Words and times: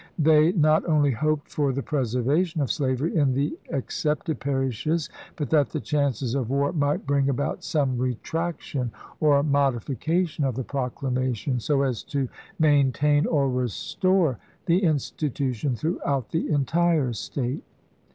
They 0.17 0.51
not 0.53 0.83
only 0.89 1.11
hoped 1.11 1.51
for 1.51 1.71
the 1.71 1.83
preservation 1.83 2.59
of 2.59 2.71
slavery 2.71 3.15
in 3.15 3.33
the 3.35 3.55
excepted 3.69 4.39
parishes, 4.39 5.11
but 5.35 5.51
that 5.51 5.69
the 5.69 5.79
chances 5.79 6.33
of 6.33 6.49
war 6.49 6.73
might 6.73 7.05
bring 7.05 7.29
about 7.29 7.63
some 7.63 7.99
retraction 7.99 8.91
or 9.19 9.43
modification 9.43 10.43
of 10.43 10.55
the 10.55 10.63
Proclamation, 10.63 11.59
so 11.59 11.83
as 11.83 12.01
to 12.05 12.27
maintain 12.57 13.27
or 13.27 13.47
restore 13.47 14.39
the 14.65 14.81
institution 14.83 15.75
throughout 15.75 16.31
the 16.31 16.49
entire 16.49 17.13
State. 17.13 17.63